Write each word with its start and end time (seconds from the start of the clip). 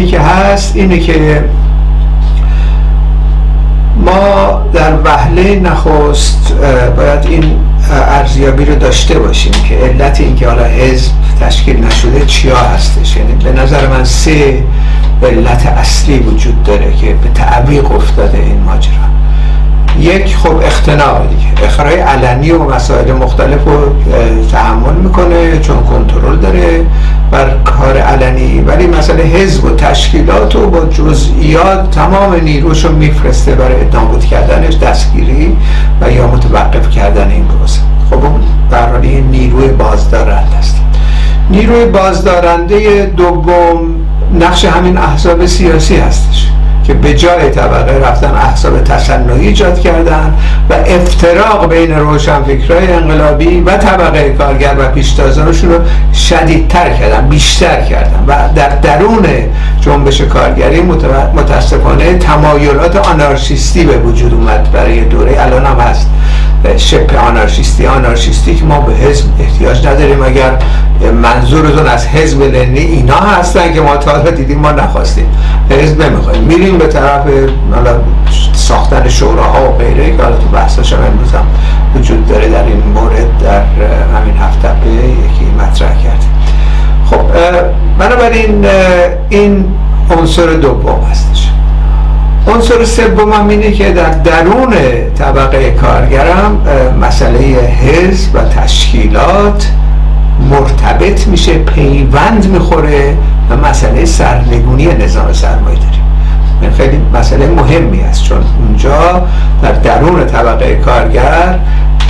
ای 0.00 0.06
که 0.06 0.20
هست 0.20 0.76
اینه 0.76 0.98
که 0.98 1.44
ما 3.96 4.62
در 4.72 4.92
وهله 5.04 5.60
نخست 5.60 6.52
باید 6.96 7.26
این 7.26 7.44
ارزیابی 7.90 8.64
رو 8.64 8.74
داشته 8.74 9.18
باشیم 9.18 9.52
که 9.52 9.74
علت 9.74 10.20
اینکه 10.20 10.48
حالا 10.48 10.64
حزب 10.64 11.12
تشکیل 11.40 11.84
نشده 11.84 12.26
چیا 12.26 12.56
هستش. 12.56 13.16
یعنی 13.16 13.32
به 13.44 13.62
نظر 13.62 13.86
من 13.86 14.04
سه 14.04 14.64
علت 15.22 15.66
اصلی 15.66 16.18
وجود 16.18 16.62
داره 16.62 16.92
که 16.96 17.14
به 17.14 17.28
تعویق 17.34 17.92
افتاده 17.92 18.38
این 18.38 18.60
ماجرا. 18.62 19.19
یک 19.98 20.36
خب 20.36 20.56
اختناق 20.64 21.28
دیگه. 21.28 21.66
اخرای 21.66 22.00
علنی 22.00 22.50
و 22.50 22.64
مسائل 22.64 23.12
مختلف 23.12 23.64
رو 23.64 23.94
تحمل 24.52 24.94
می‌کنه 24.94 25.58
چون 25.58 25.76
کنترل 25.82 26.36
داره 26.36 26.86
بر 27.30 27.50
کار 27.64 27.96
علنی. 27.96 28.60
ولی 28.60 28.86
مسئله 28.86 29.22
حزب 29.22 29.64
و 29.64 29.70
تشکیلات 29.70 30.56
و 30.56 30.70
با 30.70 30.84
جزئیات 30.84 31.90
تمام 31.90 32.34
نیروش 32.34 32.84
رو 32.84 32.92
میفرسته 32.92 33.54
برای 33.54 33.84
نابود 33.92 34.24
کردنش 34.24 34.76
دستگیری 34.76 35.56
و 36.00 36.10
یا 36.10 36.26
متوقف 36.26 36.90
کردن 36.90 37.30
این 37.30 37.44
پروسه. 37.44 37.80
خب 38.10 38.24
اون 38.24 38.40
برای 38.70 39.20
نیروی 39.20 39.68
بازدارنده 39.68 40.56
است. 40.56 40.76
نیروی 41.50 41.84
بازدارنده 41.84 43.06
دوم 43.16 43.80
نقش 44.40 44.64
همین 44.64 44.98
احزاب 44.98 45.46
سیاسی 45.46 45.96
هستش. 45.96 46.49
که 46.90 46.96
به 46.96 47.14
جای 47.14 47.50
طبقه 47.50 48.08
رفتن 48.08 48.34
احزاب 48.34 48.84
تصنعی 48.84 49.46
ایجاد 49.46 49.80
کردن 49.80 50.34
و 50.70 50.74
افتراق 50.86 51.68
بین 51.68 51.98
روشنفکرای 51.98 52.92
انقلابی 52.92 53.60
و 53.60 53.76
طبقه 53.76 54.34
کارگر 54.38 54.74
و 54.78 54.88
پیشتازانشون 54.88 55.70
رو 55.70 55.78
شدیدتر 56.14 56.90
کردن 56.90 57.28
بیشتر 57.28 57.80
کردن 57.80 58.24
و 58.26 58.34
در 58.54 58.68
درون 58.68 59.26
جنبش 59.80 60.20
کارگری 60.20 60.80
متاسفانه 61.34 62.18
تمایلات 62.18 62.96
آنارشیستی 62.96 63.84
به 63.84 63.98
وجود 63.98 64.34
اومد 64.34 64.72
برای 64.72 65.00
دوره. 65.00 65.36
الان 65.38 65.66
هم 65.66 65.80
هست. 65.80 66.10
شبه 66.76 67.18
آنارشیستی 67.18 67.86
آنارشیستی 67.86 68.54
که 68.54 68.64
ما 68.64 68.80
به 68.80 68.92
حزب 68.92 69.24
احتیاج 69.40 69.86
نداریم. 69.86 70.22
اگر 70.22 70.52
منظورتون 71.22 71.86
از 71.86 72.06
حزب 72.06 72.42
لنی 72.42 72.80
اینا 72.80 73.16
هستن 73.16 73.74
که 73.74 73.80
ما 73.80 73.96
تا 73.96 74.30
دیدیم 74.30 74.58
ما 74.58 74.72
نخواستیم. 74.72 75.26
حزب 75.70 76.02
نمی‌خوایم. 76.02 76.42
میریم 76.42 76.78
به 76.78 76.86
طرف 76.86 77.22
ساختن 78.52 79.08
شوراها 79.08 79.70
و 79.70 79.76
غیره 79.76 80.16
که 80.16 80.22
حالا 80.22 80.36
تو 80.36 80.48
بحثش 80.48 80.92
هم 80.92 80.98
امروز 80.98 81.28
وجود 81.96 82.26
داره 82.26 82.48
در 82.48 82.64
این 82.64 82.82
مورد 82.94 83.38
در 83.42 83.62
همین 84.18 84.36
هفته 84.36 84.68
یکی 84.88 85.44
مطرح 85.58 86.02
کردیم 86.02 86.30
خب 87.10 87.20
بنابراین 87.98 88.66
این 89.28 89.64
عنصر 90.10 90.46
دوم 90.46 91.06
هستش. 91.10 91.50
عنصر 92.48 92.84
سوم 92.84 93.32
هم 93.32 93.48
اینه 93.48 93.72
که 93.72 93.92
در 93.92 94.10
درون 94.10 94.74
طبقه 95.18 95.70
کارگرم 95.70 96.60
مسئله 97.00 97.38
حزب 97.58 98.34
و 98.34 98.38
تشکیلات 98.38 99.66
مرتبط 100.50 101.26
میشه 101.26 101.58
پیوند 101.58 102.46
می‌خوره 102.46 103.16
و 103.50 103.56
مسئله 103.56 104.04
سرنگونی 104.04 104.86
نظام 104.86 105.32
سرمایه 105.32 105.78
داریم 105.78 106.00
این 106.62 106.70
خیلی 106.70 107.00
مسئله 107.14 107.46
مهمی 107.46 108.00
است 108.00 108.24
چون 108.24 108.38
اونجا 108.58 109.26
در 109.62 109.72
درون 109.72 110.26
طبقه 110.26 110.74
کارگر 110.74 111.58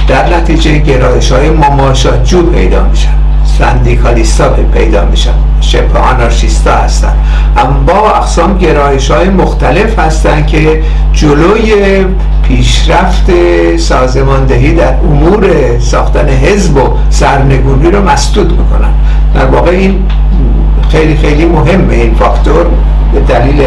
در 0.08 0.36
نتیجه 0.36 0.78
گرایش 0.78 1.33
های 1.33 1.51
مماشات 1.51 2.25
جو 2.25 2.42
پیدا 2.42 2.84
میشن. 2.84 3.14
سندیکالیستا 3.58 4.48
پیدا 4.48 5.05
میشن. 5.05 5.35
شبه 5.61 5.98
آنارشیستا 5.98 6.74
هستن. 6.77 7.14
اما 7.57 7.80
با 7.86 8.11
اقسام 8.11 8.58
گرایش 8.58 9.11
های 9.11 9.29
مختلف 9.29 9.98
هستن 9.98 10.46
که 10.46 10.83
جلوی 11.13 12.05
پیشرفت 12.50 13.30
سازماندهی 13.77 14.74
در 14.74 14.94
امور 14.94 15.44
ساختن 15.78 16.28
حزب 16.28 16.77
و 16.77 16.80
سرنگونی 17.11 17.90
رو 17.90 18.11
مسدود 18.11 18.52
می‌کنن. 18.52 18.92
در 19.34 19.46
واقع 19.46 19.70
این 19.70 20.02
خیلی 20.89 21.16
خیلی 21.16 21.44
مهمه. 21.44 21.94
این 21.94 22.14
فاکتور 22.14 22.66
به 23.12 23.20
دلیل 23.20 23.62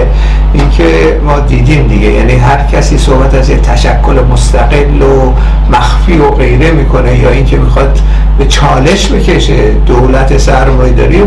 اینکه 0.54 1.20
ما 1.26 1.40
دیدیم 1.40 1.88
دیگه. 1.88 2.08
یعنی 2.08 2.34
هر 2.34 2.64
کسی 2.64 2.98
صحبت 2.98 3.36
از 3.36 3.50
یه 3.50 3.58
تشکل 3.58 4.20
مستقل 4.32 5.02
و 5.02 5.34
مخفی 5.72 6.18
و 6.18 6.30
غیره 6.30 6.72
می‌کنه 6.72 7.20
یا 7.20 7.30
اینکه 7.30 7.58
می‌خواد 7.58 8.00
به 8.38 8.46
چالش 8.46 9.12
بکشه 9.12 9.72
دولت 9.86 10.38
سرمایه‌داری 10.38 11.24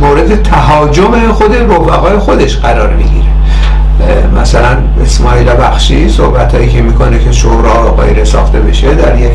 مورد 0.00 0.42
تهاجم 0.42 1.32
خود 1.32 1.56
رفقای 1.56 2.18
خودش 2.18 2.56
قرار 2.56 2.92
می‌گیره. 2.92 3.35
مثلا 4.40 4.76
اسماعیل 5.04 5.46
بخشی 5.50 6.08
صحبت 6.08 6.54
هایی 6.54 6.68
که 6.68 6.82
می‌کنه 6.82 7.18
که 7.18 7.32
شورا 7.32 7.92
غیر 7.92 8.24
ساخته 8.24 8.60
بشه 8.60 8.94
در 8.94 9.18
یک 9.18 9.32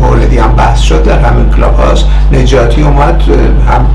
موردی 0.00 0.38
هم 0.38 0.52
بحث 0.52 0.80
شد 0.80 1.02
در 1.02 1.18
همین 1.18 1.50
کلاب 1.50 1.76
هاست 1.76 2.04
نجاتی 2.32 2.82
اومد 2.82 3.22
هم 3.68 3.86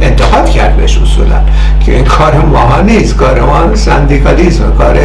انتقاد 0.00 0.50
کرد 0.50 0.76
بهش 0.76 0.98
اصولا 0.98 1.40
که 1.80 1.94
این 1.94 2.04
کار 2.04 2.36
ما 2.36 2.80
نیست 2.80 3.16
کار 3.16 3.40
ما 3.40 3.76
سندیکالیزم 3.76 4.72
کار 4.78 4.98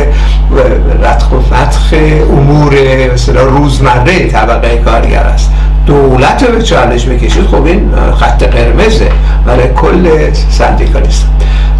رتخ 1.03 1.31
و 1.31 1.39
فتخ 1.39 1.94
امور 2.31 2.75
مثلا 3.13 3.41
روزمره 3.41 4.27
طبقه 4.27 4.77
کارگر 4.77 5.23
است. 5.23 5.51
دولت 5.85 6.44
رو 6.44 6.56
به 6.56 6.63
چالش 6.63 7.06
بکشید 7.06 7.44
خب 7.44 7.66
این 7.66 7.91
خط 8.19 8.44
قرمزه 8.44 9.11
برای 9.45 9.67
کل 9.75 10.07
سندیکالیست 10.50 11.27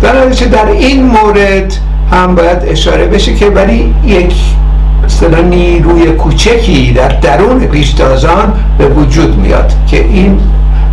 در 0.02 0.26
در 0.26 0.66
این 0.66 1.06
مورد 1.06 1.74
هم 2.12 2.36
باید 2.36 2.58
اشاره 2.68 3.06
بشه 3.06 3.36
که 3.36 3.46
ولی 3.46 3.96
یک 4.06 4.36
مثلا 5.06 5.42
نیروی 5.42 6.12
کوچکی 6.12 6.94
در 6.94 7.08
درون 7.08 7.60
پیشتازان 7.60 8.54
به 8.78 8.88
وجود 8.88 9.38
میاد 9.38 9.74
که 9.88 10.04
این 10.04 10.40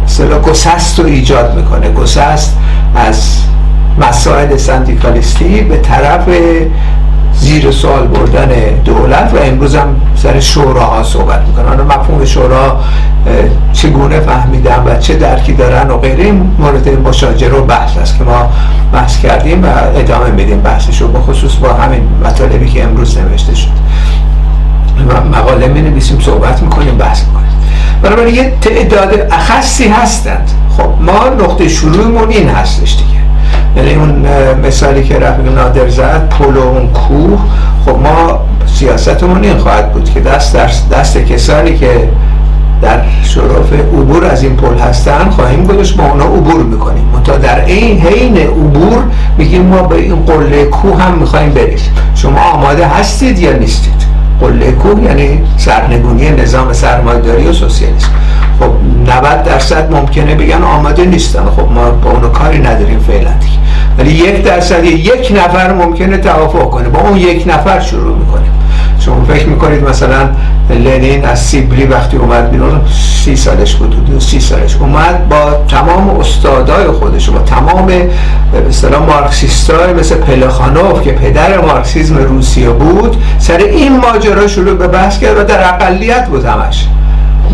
مثلا 0.04 0.40
گسست 0.40 0.98
رو 0.98 1.06
ایجاد 1.06 1.56
می‌کنه. 1.56 1.90
گسست 1.90 2.58
از 2.96 3.38
مسائل 4.00 4.56
سندیکالیستی 4.56 5.60
به 5.60 5.76
طرف 5.76 6.28
زیر 7.36 7.70
سوال 7.70 8.06
بردن 8.06 8.48
دولت 8.84 9.30
و 9.34 9.38
امروز 9.42 9.74
هم 9.74 10.00
سر 10.16 10.40
شوراها 10.40 11.02
صحبت 11.02 11.40
می‌کنن. 11.46 11.68
حالا 11.68 11.84
مفهوم 11.84 12.24
شورا 12.24 12.80
چگونه 13.72 14.20
فهمیدن 14.20 14.82
و 14.86 14.98
چه 14.98 15.14
درکی 15.14 15.52
دارن 15.52 15.90
و 15.90 15.96
غیره 15.96 16.32
مورد 16.32 16.88
مشاجره 17.08 17.58
و 17.58 17.64
بحث 17.64 17.96
است 17.96 18.18
که 18.18 18.24
ما 18.24 18.50
بحث 18.92 19.18
کردیم 19.18 19.64
و 19.64 19.66
ادامه 19.96 20.30
میدیم 20.30 20.60
بحثش 20.60 21.00
رو 21.00 21.08
بخصوص 21.08 21.54
با 21.54 21.72
همین 21.72 22.08
مطالبی 22.24 22.68
که 22.68 22.84
امروز 22.84 23.18
نوشته 23.18 23.54
شد. 23.54 23.68
مقاله 25.32 25.68
می 25.68 25.82
نویسیم 25.82 26.20
صحبت 26.20 26.62
می‌کنیم 26.62 26.98
بحث 26.98 27.24
می‌کنیم. 27.26 27.50
بنابراین 28.02 28.34
یه 28.34 28.52
تعداد 28.60 29.32
اخصی 29.32 29.88
هستند. 29.88 30.50
خب 30.76 31.02
ما 31.02 31.28
نقطه 31.44 31.68
شروعمون 31.68 32.30
این 32.30 32.48
هستش 32.48 32.92
دیگه. 32.92 33.23
یعنی 33.76 33.94
اون 33.94 34.26
مثالی 34.66 35.02
که 35.04 35.18
رفیق 35.18 35.54
نادر 35.54 35.88
زد 35.88 36.28
پل 36.28 36.56
و 36.56 36.60
اون 36.60 36.88
کوه 36.88 37.38
خب 37.86 37.90
ما 37.90 38.40
سیاستمون 38.66 39.44
این 39.44 39.58
خواهد 39.58 39.92
بود 39.92 40.10
که 40.10 40.20
دست 40.20 40.56
دست, 40.56 40.90
دست 40.90 41.18
کسانی 41.18 41.78
که 41.78 42.08
در 42.82 43.00
شرف 43.22 43.72
عبور 43.72 44.24
از 44.24 44.42
این 44.42 44.56
پل 44.56 44.78
هستن 44.78 45.30
خواهیم 45.30 45.66
گذاشت 45.66 45.96
با 45.96 46.04
اونا 46.04 46.24
عبور 46.24 46.62
می‌کنیم. 46.62 47.04
تا 47.24 47.36
در 47.36 47.64
این 47.64 48.00
حین 48.00 48.36
عبور 48.36 49.02
میگیم 49.38 49.62
ما 49.62 49.82
به 49.82 49.96
این 49.96 50.16
قله 50.16 50.64
کوه 50.64 51.02
هم 51.02 51.18
می‌خوایم 51.18 51.50
بریم 51.50 51.78
شما 52.14 52.40
آماده 52.40 52.86
هستید 52.86 53.38
یا 53.38 53.52
نیستید؟ 53.52 54.04
قله 54.40 54.72
کوه 54.72 55.02
یعنی 55.02 55.42
سرنگونی 55.56 56.30
نظام 56.30 56.72
سرمایه‌داری 56.72 57.46
و 57.46 57.52
سوسیالیسم. 57.52 58.08
خب 58.60 58.70
90 59.06 59.42
درصد 59.42 59.92
ممکنه 59.92 60.34
بگن 60.34 60.62
آماده 60.62 61.04
نیستن. 61.04 61.44
خب 61.56 61.72
ما 61.72 61.90
با 61.90 62.10
اونو 62.10 62.28
کاری 62.28 62.58
نداریم 62.58 62.98
فعلا 62.98 63.30
ولی 63.98 64.10
یک 64.10 64.42
درصد 64.42 64.84
یک 64.84 65.32
نفر 65.36 65.72
ممکنه 65.72 66.18
توافق 66.18 66.70
کنه. 66.70 66.88
با 66.88 67.00
اون 67.00 67.16
یک 67.16 67.44
نفر 67.46 67.80
شروع 67.80 68.18
می‌کنیم. 68.18 68.50
شما 68.98 69.24
فکر 69.24 69.46
می‌کنید 69.46 69.88
مثلا 69.88 70.28
لنین 70.70 71.24
از 71.24 71.42
سیبری 71.42 71.84
وقتی 71.84 72.16
اومد 72.16 72.50
بیرون 72.50 72.80
سی 73.24 73.36
سالش 73.36 73.74
بود 73.74 74.20
سی 74.20 74.40
سالش 74.40 74.76
اومد 74.76 75.28
با 75.28 75.64
تمام 75.68 76.20
استادای 76.20 76.86
خودش 76.86 77.30
با 77.30 77.38
تمام 77.38 77.92
مثلا 78.68 79.00
مارکسیستای 79.00 79.92
مثل 79.92 80.14
پلخانوف 80.14 81.02
که 81.02 81.12
پدر 81.12 81.60
مارکسیزم 81.60 82.16
روسیه 82.16 82.68
بود 82.68 83.22
سر 83.38 83.56
این 83.56 83.96
ماجرا 84.00 84.46
شروع 84.46 84.74
به 84.74 84.88
بحث 84.88 85.18
کرد 85.18 85.38
و 85.38 85.44
در 85.44 85.74
اقلیت 85.74 86.28
بود 86.28 86.44
همش. 86.44 86.86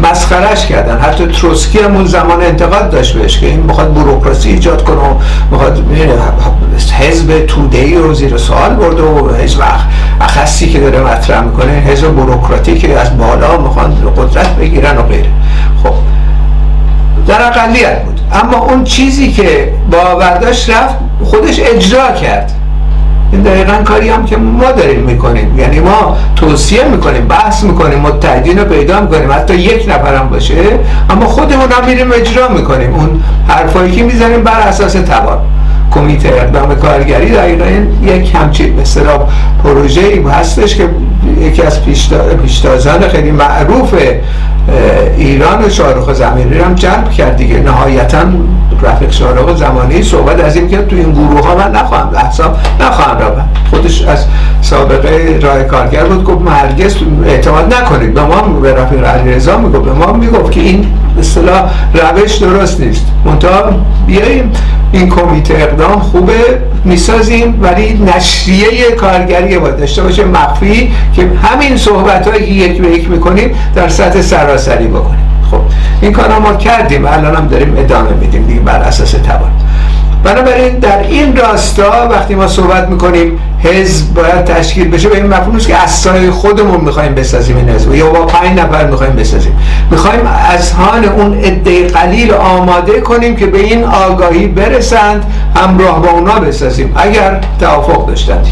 مسخرش 0.02 0.66
کردن. 0.66 1.00
حتی 1.00 1.26
تروسکی 1.26 1.78
هم 1.78 1.94
اون 1.94 2.06
زمان 2.06 2.42
انتقاد 2.42 2.90
داشت 2.90 3.14
بهش 3.14 3.38
که 3.38 3.46
این 3.46 3.60
می‌خواد 3.60 3.94
بروکراسی 3.94 4.48
ایجاد 4.48 4.84
کنه 4.84 4.96
و 4.96 5.14
می‌خواد 5.50 5.84
حزب 7.00 7.46
توده 7.46 7.98
رو 7.98 8.14
زیر 8.14 8.36
سوال 8.36 8.70
برده 8.70 9.02
و 9.02 9.34
حزب 9.34 9.60
اخصی 10.20 10.68
که 10.70 10.80
داره 10.80 11.00
مطرح 11.00 11.40
می‌کنه 11.40 11.72
حزب 11.72 12.14
بروکراتی 12.14 12.78
که 12.78 12.98
از 12.98 13.18
بالا 13.18 13.56
می‌خوان 13.56 13.94
قدرت 14.16 14.56
بگیرن 14.56 14.98
و 14.98 15.02
غیره. 15.02 15.30
خب 15.82 15.92
در 17.26 17.46
اقلیت 17.46 18.02
بود. 18.02 18.20
اما 18.32 18.58
اون 18.58 18.84
چیزی 18.84 19.32
که 19.32 19.72
باورداشت 19.90 20.70
رفت 20.70 20.94
خودش 21.24 21.60
اجرا 21.60 22.12
کرد. 22.12 22.52
این 23.32 23.42
دقیقا 23.42 23.72
کاری 23.84 24.08
هم 24.08 24.24
که 24.24 24.36
ما 24.36 24.72
داریم 24.72 25.00
می‌کنیم. 25.00 25.58
یعنی 25.58 25.80
ما 25.80 26.16
توصیه 26.36 26.84
می‌کنیم 26.84 27.28
بحث 27.28 27.64
می‌کنیم 27.64 27.98
متحدین 27.98 28.58
رو 28.58 28.64
پیدا 28.64 29.00
می‌کنیم. 29.00 29.32
حتی 29.32 29.54
یک 29.54 29.88
نفر 29.88 30.14
هم 30.14 30.28
باشه 30.28 30.54
اما 31.10 31.26
خودمون 31.26 31.68
هم 31.70 31.86
میریم 31.86 32.12
اجرا 32.12 32.48
می‌کنیم. 32.48 32.94
اون 32.94 33.22
حرفایی 33.48 33.92
که 33.92 34.02
می‌زنیم 34.02 34.42
بر 34.42 34.60
اساس 34.60 34.92
توان. 34.92 35.38
کمیته 35.90 36.28
اقدام 36.28 36.74
کارگری 36.74 37.30
دقیقا 37.30 37.64
یک 38.02 38.34
همچین 38.34 38.80
مثلا 38.80 39.18
پروژه 39.64 40.00
ای 40.00 40.22
هستش 40.22 40.76
که 40.76 40.88
یکی 41.40 41.62
از 41.62 41.78
پیشتازان 42.42 43.08
خیلی 43.08 43.30
معروف 43.30 43.94
ایران 45.16 45.68
شارخ 45.68 46.12
زمینی 46.12 46.58
هم 46.58 46.74
جلب 46.74 47.10
کرد 47.10 47.36
دیگه. 47.36 47.58
نهایتا 47.58 48.18
رفیق 48.82 49.10
شارخ 49.10 49.56
زمانی 49.56 50.02
صحبت 50.02 50.40
از 50.40 50.56
این 50.56 50.68
که 50.68 50.76
تو 50.76 50.96
این 50.96 51.12
گروه 51.12 51.46
ها 51.46 51.54
من 51.54 51.70
نخواهم 51.70 52.10
احساب 52.16 52.56
نخواهم 52.80 53.18
را 53.18 53.36
خودش 53.70 54.02
از 54.02 54.26
سابقه 54.62 55.38
راه 55.42 55.62
کارگر 55.62 56.04
بود 56.04 56.24
گفت 56.24 56.48
هرگز 56.48 56.96
اعتماد 57.24 57.74
نکنید. 57.74 58.14
به 58.14 58.22
ما 58.22 58.42
به 58.42 58.74
رفیق 58.74 59.04
علیرضا 59.04 59.58
می‌گفت 59.58 59.84
به 59.84 59.92
ما 59.92 60.12
می‌گفت 60.12 60.50
که 60.50 60.60
این 60.60 60.86
اصطلاح 61.18 61.70
روش 61.94 62.36
درست 62.36 62.80
نیست. 62.80 63.06
منتها 63.24 63.70
بیاییم 64.06 64.52
این 64.92 65.10
کمیته 65.10 65.54
اقدام 65.54 66.00
خوبه 66.00 66.58
می‌سازیم 66.84 67.58
ولی 67.62 68.02
نشریه 68.16 68.90
کارگری 68.90 69.58
باید 69.58 69.78
داشته 69.78 70.02
باشه 70.02 70.24
مخفی 70.24 70.92
که 71.16 71.28
همین 71.42 71.76
صحبت 71.76 72.28
هایی 72.28 72.46
که 72.46 72.52
یک 72.52 72.82
به 72.82 72.88
یک 72.88 73.10
می‌کنیم 73.10 73.54
در 73.74 73.88
سطح 73.88 74.22
سراسری 74.22 74.86
بکنیم. 74.86 75.30
این 76.02 76.12
کار 76.12 76.38
ما 76.38 76.54
کردیم 76.54 77.06
الان 77.06 77.36
هم 77.36 77.46
داریم 77.48 77.74
ادامه 77.78 78.12
میدیم 78.12 78.46
دیگه 78.46 78.60
بر 78.60 78.78
اساس 78.82 79.10
توان. 79.10 79.59
بنابراین 80.24 80.78
در 80.78 81.02
این 81.02 81.36
راستا 81.36 82.08
وقتی 82.10 82.34
ما 82.34 82.48
صحبت 82.48 82.88
می‌کنیم 82.88 83.38
حزب 83.62 84.14
باید 84.14 84.44
تشکیل 84.44 84.88
بشه. 84.88 85.08
به 85.08 85.16
این 85.16 85.26
مفهوم 85.26 85.58
که 85.58 85.76
از 85.76 85.90
سایه 85.90 86.30
خودمون 86.30 86.80
می‌خوایم 86.80 87.14
بسازیم 87.14 87.56
این 87.56 87.68
حزب. 87.68 87.94
یا 87.94 88.10
با 88.10 88.26
پنج 88.26 88.58
نفر 88.58 88.86
می‌خوایم 88.86 89.12
بسازیم. 89.12 89.58
می‌خوایم 89.90 90.20
از 90.50 90.72
هان 90.72 91.04
اون 91.04 91.38
عده 91.38 91.88
قلیل 91.88 92.32
آماده 92.32 93.00
کنیم 93.00 93.36
که 93.36 93.46
به 93.46 93.58
این 93.58 93.84
آگاهی 93.84 94.46
برسند 94.46 95.24
همراه 95.56 96.02
با 96.02 96.10
اونا 96.10 96.40
بسازیم. 96.40 96.92
اگر 96.96 97.40
توافق 97.60 98.06
داشتند. 98.06 98.46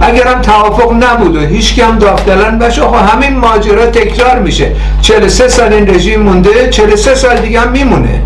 اگر 0.00 0.28
هم 0.28 0.42
توافق 0.42 0.92
نبود 0.92 1.36
و 1.36 1.40
هیچ 1.40 1.78
هم 1.78 1.98
دافتلن 1.98 2.58
بشه 2.58 2.82
خب 2.82 2.94
همین 2.94 3.38
ماجرا 3.38 3.86
تکرار 3.86 4.38
میشه. 4.38 4.72
43 5.02 5.48
سال 5.48 5.72
این 5.72 5.94
رژیم 5.94 6.22
مونده 6.22 6.68
43 6.70 7.14
سال 7.14 7.36
دیگه 7.36 7.60
هم 7.60 7.72
میمونه. 7.72 8.20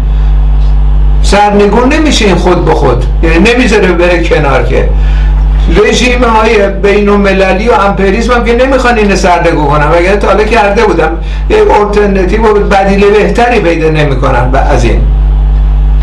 سرنگون 1.30 1.92
نمیشه 1.92 2.24
این 2.24 2.34
خود 2.34 2.64
به 2.64 2.74
خود. 2.74 3.04
یعنی 3.22 3.52
نمی‌ذاره 3.52 3.92
بره 3.92 4.24
کنار 4.24 4.62
که. 4.62 4.88
رژیم 5.84 6.24
های 6.24 6.68
بین 6.68 7.08
المللی 7.08 7.68
و 7.68 7.72
امپریزم 7.72 8.32
هم 8.32 8.44
که 8.44 8.56
نمی‌خوان 8.66 8.98
این 8.98 9.16
سرنگون 9.16 9.66
کنن. 9.66 9.86
اگر 9.98 10.16
تا 10.16 10.26
حالا 10.28 10.44
کرده 10.44 10.82
بودم. 10.82 11.10
یه 11.50 11.56
ارترنتیو 11.80 12.42
و 12.42 12.54
بدیل 12.54 13.10
بهتری 13.10 13.60
پیدا 13.60 13.88
نمی‌کنن. 13.90 14.54
از 14.54 14.84
این. 14.84 15.00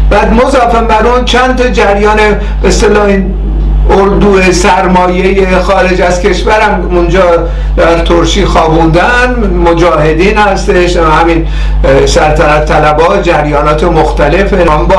بعد 0.09 0.33
مضافم 0.33 0.87
بر 0.87 1.07
اون 1.07 1.25
چند 1.25 1.55
تا 1.55 1.69
جریان 1.69 2.17
به 2.61 2.67
اصطلاح 2.67 3.17
اردو 3.89 4.51
سرمایه 4.51 5.59
خارج 5.59 6.01
از 6.01 6.21
کشورم. 6.21 6.89
اونجا 6.91 7.23
در 7.77 7.99
ترشی 7.99 8.45
خوابوندن. 8.45 9.53
مجاهدین 9.65 10.37
هستش. 10.37 10.97
همین 10.97 11.47
سلطنت 12.05 12.65
طلبا 12.65 13.17
جریانات 13.17 13.83
مختلف. 13.83 14.53
با 14.53 14.95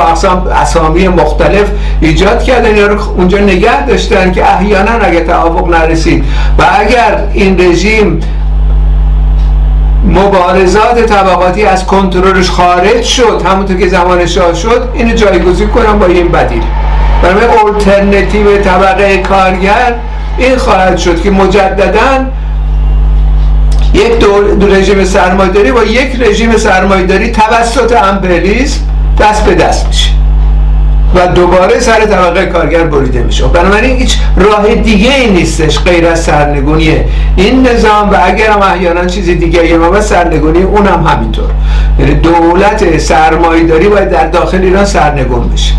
اسامی 0.52 1.08
مختلف 1.08 1.67
ایجاد 2.00 2.43
کردن. 2.43 2.76
یا 2.76 2.88
اونجا 3.17 3.38
نگه 3.38 3.87
داشتن 3.87 4.32
که 4.32 4.52
احیانا 4.55 4.93
اگه 4.93 5.20
توافق 5.20 5.69
نرسید. 5.69 6.25
و 6.58 6.64
اگر 6.81 7.19
این 7.32 7.61
رژیم 7.61 8.20
مبارزات 10.05 11.06
طبقاتی 11.06 11.64
از 11.64 11.87
کنترلش 11.87 12.50
خارج 12.50 13.02
شد 13.02 13.43
همونطور 13.46 13.76
که 13.76 13.88
زمان 13.88 14.26
شاه 14.26 14.55
شد 14.55 14.88
اینو 14.94 15.14
جایگزین 15.14 15.69
کنم 15.69 15.99
با 15.99 16.06
این 16.06 16.29
بدیل. 16.29 16.62
برای 17.23 17.44
اولترنتیو 17.44 18.59
طبقه 18.59 19.19
کارگر 19.19 19.94
این 20.38 20.56
خواهد 20.56 20.99
شد 20.99 21.23
که 21.23 21.31
مجددا 21.31 22.26
یک 23.94 24.19
دو 24.61 24.67
رژیم 24.67 25.05
سرمایداری 25.05 25.73
با 25.73 25.85
یک 25.85 26.20
رژیم 26.20 26.56
سرمایداری 26.56 27.32
توسط 27.32 28.03
امپریالیسم 28.03 28.81
دست 29.20 29.44
به 29.44 29.55
دست 29.55 29.87
میشه 29.87 30.11
و 31.15 31.26
دوباره 31.26 31.81
سر 31.81 32.00
طبقه 32.06 32.47
کارگر 32.47 32.85
بریده 32.85 33.23
میشه. 33.23 33.47
بنابراین 33.47 33.97
هیچ 33.97 34.17
راه 34.37 34.75
دیگه 34.75 35.15
ای 35.15 35.31
نیستش 35.31 35.79
غیر 35.79 36.06
از 36.06 36.23
سرنگونی 36.23 36.97
این 37.37 37.67
نظام 37.69 38.11
و 38.11 38.17
اگر 38.25 38.50
هم 38.50 38.62
احیانا 38.62 39.06
چیز 39.06 39.26
دیگه 39.26 39.61
ای 39.61 39.73
هم 39.73 40.00
سرنگونی 40.00 40.62
اونم 40.62 40.87
هم 40.87 41.06
همینطور. 41.06 41.50
یعنی 41.99 42.15
دولت 42.15 42.99
سرمایداری 42.99 43.88
باید 43.88 44.11
در 44.11 44.26
داخل 44.26 44.61
ایران 44.61 44.85
سرنگون 44.85 45.49
بشه. 45.49 45.73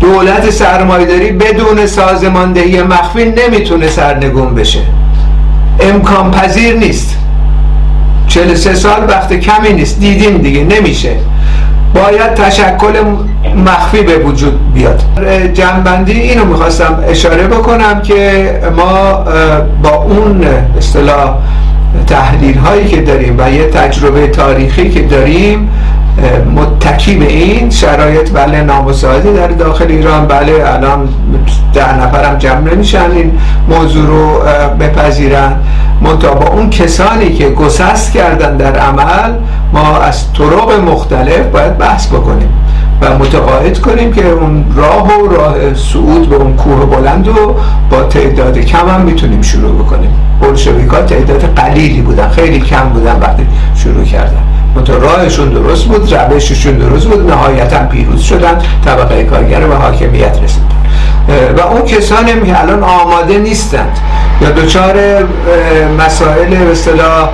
دولت 0.00 0.50
سرمایداری 0.50 1.32
بدون 1.32 1.86
سازماندهی 1.86 2.82
مخفی 2.82 3.24
نمی‌تونه 3.24 3.88
سرنگون 3.88 4.54
بشه. 4.54 4.80
امکان 5.80 6.30
پذیر 6.30 6.76
نیست. 6.76 7.16
43 8.28 8.74
سال 8.74 9.04
وقت 9.08 9.32
کمی 9.32 9.72
نیست. 9.72 10.00
دیدیم 10.00 10.38
دیگه. 10.38 10.64
نمیشه. 10.64 11.16
باید 11.94 12.34
تشکل 12.34 12.92
مخفی 13.66 14.02
به 14.02 14.18
وجود 14.18 14.74
بیاد. 14.74 15.02
جنبندی 15.54 16.20
اینو 16.20 16.44
می‌خواستم 16.44 17.04
اشاره 17.08 17.46
بکنم 17.46 18.02
که 18.02 18.50
ما 18.76 19.24
با 19.82 19.90
اون 19.90 20.44
اصطلاح 20.78 21.34
تحلیل 22.06 22.58
هایی 22.58 22.88
که 22.88 23.00
داریم 23.02 23.36
و 23.38 23.50
یه 23.50 23.68
تجربه 23.68 24.26
تاریخی 24.26 24.90
که 24.90 25.02
داریم 25.02 25.70
متکی 26.54 27.14
به 27.14 27.26
این 27.26 27.70
شرایط 27.70 28.30
بله 28.30 28.60
نامساعدی 28.60 29.32
در 29.32 29.48
داخل 29.48 29.86
ایران 29.88 30.26
بله 30.26 30.62
الان 30.66 31.08
ده 31.72 31.98
نفرم 31.98 32.38
جمع 32.38 32.74
نمیشن 32.74 33.10
این 33.10 33.38
موضوع 33.68 34.06
رو 34.06 34.40
بپذیرن. 34.80 35.52
منتها 36.00 36.34
با 36.34 36.46
اون 36.46 36.70
کسانی 36.70 37.34
که 37.34 37.50
گسست 37.50 38.12
کردن 38.12 38.56
در 38.56 38.78
عمل 38.78 39.32
ما 39.72 39.98
از 39.98 40.32
طرق 40.32 40.80
مختلف 40.88 41.46
باید 41.46 41.78
بحث 41.78 42.06
بکنیم 42.06 42.48
و 43.00 43.18
متقاعد 43.18 43.78
کنیم 43.78 44.12
که 44.12 44.28
اون 44.28 44.64
راه 44.76 45.20
و 45.20 45.28
راه 45.28 45.74
صعود 45.74 46.28
به 46.28 46.36
اون 46.36 46.56
کوه 46.56 46.86
بلند 46.86 47.28
رو 47.28 47.56
با 47.90 48.02
تعداد 48.02 48.58
کم 48.58 48.88
هم 48.88 49.00
می‌تونیم 49.00 49.42
شروع 49.42 49.84
بکنیم. 49.84 50.10
بلشویک 50.40 50.88
ها 50.88 51.02
تعداد 51.02 51.54
قلیلی 51.56 52.00
بودن 52.00 52.28
خیلی 52.28 52.60
کم 52.60 52.88
بودن 52.88 53.18
وقتی 53.20 53.46
شروع 53.74 54.04
کردن. 54.04 54.42
منتها 54.76 54.96
راهشون 54.96 55.48
درست 55.48 55.84
بود 55.84 56.14
روششون 56.14 56.78
درست 56.78 57.06
بود 57.06 57.30
نهایتا 57.30 57.86
پیروز 57.86 58.22
شدن 58.22 58.58
طبقه 58.84 59.24
کارگر 59.24 59.68
و 59.68 59.74
حاکمیت 59.74 60.38
رسیدن. 60.42 60.74
و 61.56 61.60
اون 61.60 61.82
کسانی 61.82 62.32
که 62.46 62.60
الان 62.60 62.82
آماده 62.82 63.38
نیستند 63.38 63.98
یا 64.40 64.50
دچار 64.50 64.94
مسائل 65.98 66.50
به 66.50 66.72
اصطلاح 66.72 67.28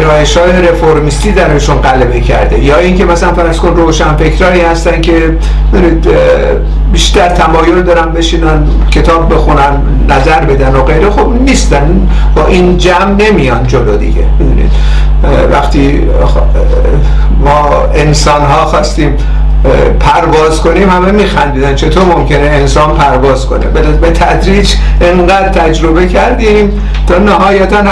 ارائهش 0.00 0.36
های 0.36 0.52
رفرمیستی 0.52 1.32
درشون 1.32 1.76
غلبه 1.76 2.20
کرده 2.20 2.58
یا 2.58 2.78
اینکه 2.78 3.04
مثلا 3.04 3.32
فرض 3.34 3.58
کن 3.58 3.68
روشن 3.68 4.16
فکرایی 4.16 4.60
هستن 4.60 5.00
که 5.00 5.36
بیشتر 6.92 7.28
تمایل 7.28 7.82
دارن 7.82 8.12
بشینن 8.12 8.66
کتاب 8.90 9.34
بخونن 9.34 9.82
نظر 10.08 10.40
بدن 10.40 10.74
و 10.74 10.82
غیره 10.82 11.10
خب 11.10 11.32
نیستن 11.40 12.08
با 12.36 12.46
این 12.46 12.78
جمع 12.78 13.10
نمیان 13.10 13.66
جلو 13.66 13.96
دیگه 13.96 14.24
وقتی 15.52 16.08
ما 17.44 17.70
انسان 17.94 18.42
ها 18.42 18.64
خواستیم 18.64 19.16
پرواز 20.00 20.60
کنیم 20.60 20.90
همه 20.90 21.10
میخندیدن 21.10 21.74
چطور 21.74 22.04
ممکنه 22.04 22.46
انسان 22.46 22.94
پرواز 22.94 23.46
کنه؟ 23.46 23.66
به 24.00 24.10
تدریج 24.10 24.74
انقدر 25.00 25.48
تجربه 25.48 26.06
کردیم 26.06 26.80
تا 27.06 27.18
نهایتا 27.18 27.82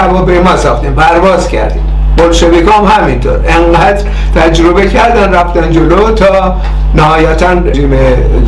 ما 0.43 0.57
ساختیم 0.57 0.93
پرواز 0.93 1.47
کردیم. 1.47 1.83
بلشویک 2.17 2.67
هم 2.67 2.85
همینطور. 2.85 3.39
انقدر 3.47 4.03
تجربه 4.35 4.87
کردن 4.87 5.33
رفتن 5.33 5.71
جلو 5.71 6.11
تا 6.11 6.55
نهایتا 6.95 7.51
رژیم 7.51 7.93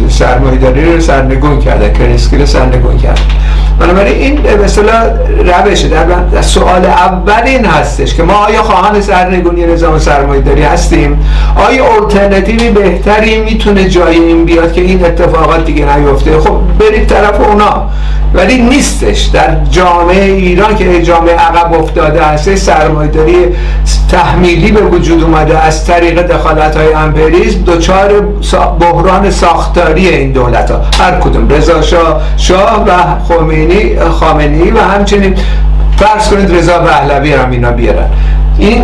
سرمایداری 0.09 0.93
رو 0.93 1.01
سرنگون 1.01 1.59
کردن 1.59 1.93
کرنسکی 1.93 2.37
رو 2.37 2.45
سرنگون 2.45 2.97
کردن. 2.97 3.21
بنابراین 3.79 4.17
این 4.17 4.35
به 4.35 5.63
روشه 5.65 5.87
در, 5.87 6.03
در 6.03 6.41
سوال 6.41 6.85
اول 6.85 7.43
این 7.45 7.65
هستش 7.65 8.15
که 8.15 8.23
ما 8.23 8.33
آیا 8.33 8.63
خواهان 8.63 9.01
سرنگونی 9.01 9.65
نظام 9.65 9.99
سرمایه 9.99 10.41
داری 10.41 10.61
هستیم؟ 10.61 11.19
آیا 11.55 11.85
اولترنتیوی 11.85 12.69
بهتری 12.69 13.41
می‌تونه 13.41 13.89
جای 13.89 14.15
این 14.15 14.45
بیاد 14.45 14.73
که 14.73 14.81
این 14.81 15.05
اتفاقات 15.05 15.65
دیگه 15.65 15.97
نیفته؟ 15.97 16.39
خب 16.39 16.57
برید 16.79 17.07
طرف 17.07 17.41
اونا. 17.41 17.89
ولی 18.33 18.61
نیستش. 18.61 19.21
در 19.21 19.55
جامعه 19.71 20.23
ایران 20.23 20.75
که 20.75 21.01
جامعه 21.01 21.35
عقب 21.35 21.73
افتاده 21.73 22.23
هست 22.23 22.55
سرمایه‌داری 22.55 23.35
تحمیلی 24.11 24.71
به 24.71 24.81
وجود 24.81 25.23
اومده 25.23 25.59
از 25.59 25.85
طریق 25.85 26.21
دخالت 26.21 26.77
های 26.77 26.93
امپریزم 26.93 27.63
دچار 27.63 28.21
بحران 28.79 29.31
ساختاری 29.31 30.09
این 30.09 30.31
دولت 30.31 30.71
ها 30.71 30.81
هر 30.99 31.19
کدوم 31.19 31.49
رضا 31.49 31.81
شاه 31.81 32.21
شاه 32.37 32.85
و 32.87 32.91
خمینی 33.27 33.99
خامنی 33.99 34.71
و 34.71 34.79
همچنین 34.79 35.35
فرض 35.97 36.29
کنید 36.29 36.55
رضا 36.55 36.79
پهلوی 36.79 37.33
هم 37.33 37.51
اینا 37.51 37.71
بیارن. 37.71 38.09
این 38.57 38.83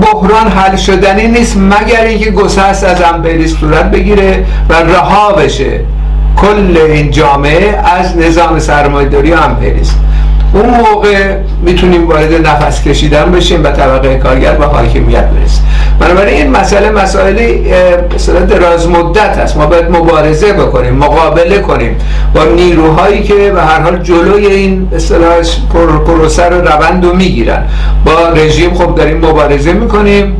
بحران 0.00 0.48
حل 0.48 0.76
شدنی 0.76 1.28
نیست 1.28 1.56
مگر 1.56 2.04
اینکه 2.04 2.30
گسست 2.30 2.84
از 2.84 3.02
امپریز 3.02 3.56
صورت 3.56 3.90
بگیره 3.90 4.44
و 4.68 4.74
رها 4.74 5.32
بشه. 5.32 5.80
کل 6.36 6.76
این 6.92 7.10
جامعه 7.10 7.76
از 8.00 8.16
نظام 8.16 8.58
سرمایه‌داری 8.58 9.32
و 9.32 9.36
امپریز 9.36 9.94
اون 10.52 10.70
موقع 10.70 11.36
می‌تونیم 11.62 12.08
وارد 12.08 12.46
نفس 12.46 12.82
کشیدن 12.82 13.32
بشیم 13.32 13.64
و 13.64 13.70
طبقه 13.70 14.18
کارگر 14.18 14.56
و 14.60 14.64
حاکمیت 14.64 15.24
برسیم 15.24 15.64
بنابراین 16.00 16.34
این 16.34 16.50
مسئله 16.50 16.90
مسائلی 16.90 17.64
مثلا 18.14 18.40
دراز 18.40 18.88
مدت 18.88 19.38
است. 19.38 19.56
ما 19.56 19.66
باید 19.66 19.90
مبارزه 19.90 20.52
بکنیم 20.52 20.94
مقابله 20.94 21.58
کنیم 21.58 21.96
با 22.34 22.44
نیروهایی 22.44 23.22
که 23.22 23.34
به 23.34 23.62
هر 23.62 23.80
حال 23.80 23.98
جلوی 23.98 24.46
این 24.46 24.88
اصطلاح 24.94 25.34
پروسه 26.06 26.48
رو 26.48 26.60
روند 26.60 27.04
رو 27.04 27.16
می‌گیرن. 27.16 27.62
با 28.04 28.28
رژیم 28.36 28.74
خب 28.74 28.94
داریم 28.94 29.16
مبارزه 29.16 29.72
می‌کنیم. 29.72 30.36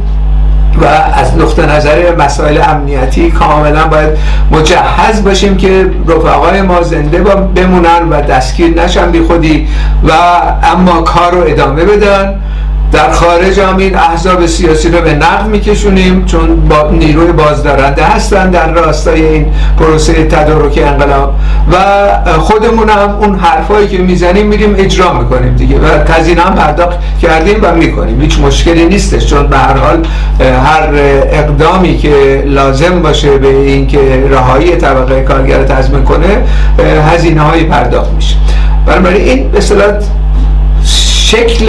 و 0.80 0.84
از 1.14 1.38
نقطه 1.38 1.66
نظر 1.66 2.16
مسائل 2.16 2.60
امنیتی 2.68 3.30
کاملا 3.30 3.86
باید 3.86 4.10
مجهز 4.50 5.24
باشیم 5.24 5.56
که 5.56 5.90
رفقای 6.08 6.62
ما 6.62 6.82
زنده 6.82 7.18
بمونن 7.56 8.08
و 8.10 8.20
دستگیر 8.20 8.82
نشن 8.82 9.10
بی 9.10 9.20
خودی 9.20 9.68
و 10.08 10.12
اما 10.62 11.02
کار 11.02 11.32
رو 11.32 11.40
ادامه 11.46 11.84
بدن. 11.84 12.40
در 12.94 13.10
خارج 13.10 13.60
هم 13.60 13.76
این 13.76 13.96
احزاب 13.96 14.46
سیاسی 14.46 14.88
رو 14.88 15.00
به 15.00 15.14
نقد 15.14 15.46
میکشونیم 15.46 16.24
چون 16.24 16.68
با 16.68 16.90
نیروی 16.90 17.32
بازدارنده 17.32 18.04
هستن 18.04 18.50
در 18.50 18.72
راستای 18.72 19.26
این 19.26 19.46
پروسه 19.78 20.24
تدارک 20.24 20.78
انقلاب. 20.78 21.34
و 21.72 21.76
خودمون 22.38 22.88
هم 22.90 23.10
اون 23.20 23.38
حرفایی 23.38 23.88
که 23.88 23.98
می‌زنیم 23.98 24.46
میریم 24.46 24.74
اجرا 24.78 25.12
می‌کنیم 25.12 25.56
دیگه. 25.56 25.78
و 25.78 26.04
تزین 26.04 26.38
هم 26.38 26.54
پرداخت 26.54 26.98
کردیم 27.22 27.58
و 27.62 27.74
می‌کنیم. 27.74 28.20
هیچ 28.20 28.38
مشکلی 28.38 28.86
نیستش. 28.86 29.26
چون 29.26 29.46
به 29.46 29.58
هر 29.58 29.76
حال 29.76 30.06
هر 30.40 30.88
اقدامی 31.32 31.98
که 31.98 32.44
لازم 32.46 33.02
باشه 33.02 33.38
به 33.38 33.48
اینکه 33.48 34.24
رهایی 34.30 34.76
طبقه 34.76 35.22
کارگر 35.22 35.64
تضمین 35.64 36.04
کنه 36.04 36.42
هزینه 37.12 37.40
های 37.40 37.64
پرداخت 37.64 38.12
میشه. 38.12 38.36
بنابراین 38.86 39.24
این 39.24 39.50
به 39.50 39.60
شکل 40.84 41.66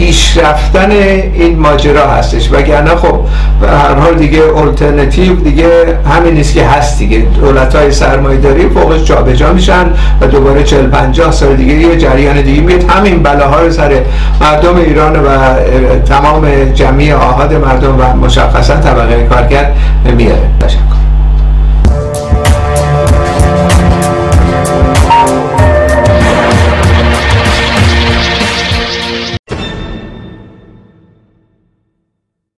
پیش 0.00 0.38
رفتن 0.38 0.90
این 0.90 1.58
ماجرا 1.58 2.10
هستش. 2.10 2.52
وگرنه 2.52 2.90
خب 2.96 3.20
به 3.60 3.68
هر 3.68 3.94
حال 3.94 4.14
دیگه 4.14 4.42
الटरनेटیو 4.56 5.34
دیگه 5.34 5.68
همین 6.10 6.34
نیست 6.34 6.54
که 6.54 6.66
هست 6.66 6.98
دیگه. 6.98 7.18
دولت 7.18 7.74
های 7.74 7.92
سرمایه 7.92 8.40
داری 8.40 8.68
فوقش 8.68 9.04
جابجا 9.04 9.52
میشن 9.52 9.86
و 10.20 10.26
دوباره 10.26 10.62
40 10.62 10.86
50 10.86 11.32
سال 11.32 11.56
دیگه 11.56 11.74
یه 11.74 11.96
جریان 11.96 12.40
دیگه 12.42 12.62
میاد. 12.62 12.84
همین 12.90 13.22
بلاها 13.22 13.60
رو 13.60 13.70
سر 13.70 13.92
مردم 14.40 14.76
ایران 14.76 15.16
و 15.16 15.28
تمام 16.08 16.72
جمعی 16.74 17.12
آهاد 17.12 17.54
مردم 17.54 17.96
و 17.98 18.26
مشخصا 18.26 18.76
طبقه 18.76 19.26
کارگر 19.30 19.70
میاره. 20.16 20.89